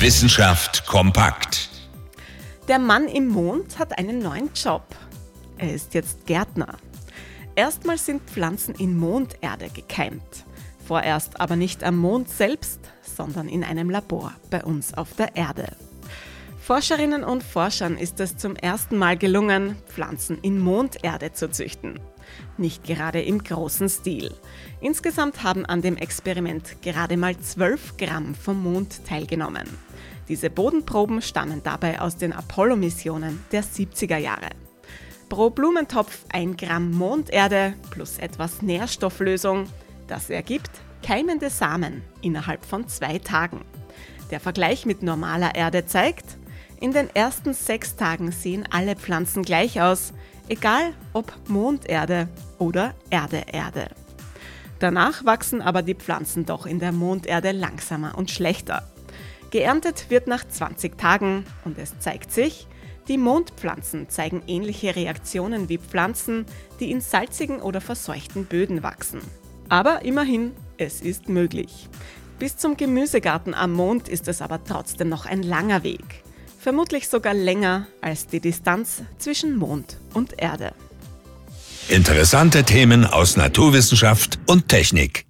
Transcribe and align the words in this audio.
Wissenschaft 0.00 0.86
kompakt. 0.86 1.70
Der 2.68 2.78
Mann 2.78 3.08
im 3.08 3.26
Mond 3.26 3.80
hat 3.80 3.98
einen 3.98 4.20
neuen 4.20 4.48
Job. 4.54 4.84
Er 5.56 5.74
ist 5.74 5.92
jetzt 5.92 6.24
Gärtner. 6.24 6.76
Erstmal 7.56 7.98
sind 7.98 8.22
Pflanzen 8.22 8.76
in 8.76 8.96
Monderde 8.96 9.68
gekeimt. 9.70 10.44
Vorerst 10.86 11.40
aber 11.40 11.56
nicht 11.56 11.82
am 11.82 11.96
Mond 11.96 12.30
selbst, 12.30 12.78
sondern 13.02 13.48
in 13.48 13.64
einem 13.64 13.90
Labor 13.90 14.32
bei 14.50 14.62
uns 14.62 14.94
auf 14.94 15.14
der 15.14 15.34
Erde. 15.34 15.66
Forscherinnen 16.68 17.24
und 17.24 17.42
Forschern 17.42 17.96
ist 17.96 18.20
es 18.20 18.36
zum 18.36 18.54
ersten 18.54 18.98
Mal 18.98 19.16
gelungen, 19.16 19.76
Pflanzen 19.86 20.36
in 20.42 20.58
Monderde 20.60 21.32
zu 21.32 21.50
züchten. 21.50 21.98
Nicht 22.58 22.84
gerade 22.84 23.22
im 23.22 23.42
großen 23.42 23.88
Stil. 23.88 24.34
Insgesamt 24.82 25.42
haben 25.42 25.64
an 25.64 25.80
dem 25.80 25.96
Experiment 25.96 26.82
gerade 26.82 27.16
mal 27.16 27.38
12 27.38 27.96
Gramm 27.96 28.34
vom 28.34 28.62
Mond 28.62 29.06
teilgenommen. 29.06 29.66
Diese 30.28 30.50
Bodenproben 30.50 31.22
stammen 31.22 31.62
dabei 31.64 32.02
aus 32.02 32.18
den 32.18 32.34
Apollo-Missionen 32.34 33.42
der 33.50 33.64
70er 33.64 34.18
Jahre. 34.18 34.50
Pro 35.30 35.48
Blumentopf 35.48 36.26
1 36.34 36.58
Gramm 36.58 36.90
Monderde 36.90 37.72
plus 37.88 38.18
etwas 38.18 38.60
Nährstofflösung. 38.60 39.70
Das 40.06 40.28
ergibt 40.28 40.72
keimende 41.02 41.48
Samen 41.48 42.02
innerhalb 42.20 42.62
von 42.62 42.86
zwei 42.88 43.18
Tagen. 43.20 43.64
Der 44.30 44.38
Vergleich 44.38 44.84
mit 44.84 45.02
normaler 45.02 45.54
Erde 45.54 45.86
zeigt, 45.86 46.36
in 46.80 46.92
den 46.92 47.14
ersten 47.14 47.54
sechs 47.54 47.96
Tagen 47.96 48.30
sehen 48.30 48.66
alle 48.70 48.94
Pflanzen 48.96 49.42
gleich 49.42 49.80
aus, 49.80 50.12
egal 50.48 50.94
ob 51.12 51.32
Monderde 51.48 52.28
oder 52.58 52.94
Erde-Erde. 53.10 53.88
Danach 54.78 55.24
wachsen 55.24 55.60
aber 55.60 55.82
die 55.82 55.94
Pflanzen 55.94 56.46
doch 56.46 56.66
in 56.66 56.78
der 56.78 56.92
Monderde 56.92 57.52
langsamer 57.52 58.16
und 58.16 58.30
schlechter. 58.30 58.88
Geerntet 59.50 60.10
wird 60.10 60.26
nach 60.26 60.46
20 60.46 60.96
Tagen 60.98 61.44
und 61.64 61.78
es 61.78 61.98
zeigt 61.98 62.30
sich, 62.30 62.68
die 63.08 63.18
Mondpflanzen 63.18 64.10
zeigen 64.10 64.42
ähnliche 64.46 64.94
Reaktionen 64.94 65.68
wie 65.68 65.78
Pflanzen, 65.78 66.44
die 66.78 66.90
in 66.90 67.00
salzigen 67.00 67.60
oder 67.60 67.80
verseuchten 67.80 68.44
Böden 68.44 68.82
wachsen. 68.82 69.20
Aber 69.70 70.02
immerhin, 70.04 70.52
es 70.76 71.00
ist 71.00 71.28
möglich. 71.28 71.88
Bis 72.38 72.56
zum 72.56 72.76
Gemüsegarten 72.76 73.54
am 73.54 73.72
Mond 73.72 74.08
ist 74.08 74.28
es 74.28 74.42
aber 74.42 74.62
trotzdem 74.62 75.08
noch 75.08 75.26
ein 75.26 75.42
langer 75.42 75.82
Weg. 75.82 76.22
Vermutlich 76.58 77.08
sogar 77.08 77.34
länger 77.34 77.86
als 78.00 78.26
die 78.26 78.40
Distanz 78.40 79.02
zwischen 79.18 79.56
Mond 79.56 79.96
und 80.12 80.34
Erde. 80.38 80.72
Interessante 81.88 82.64
Themen 82.64 83.06
aus 83.06 83.36
Naturwissenschaft 83.36 84.38
und 84.46 84.68
Technik. 84.68 85.27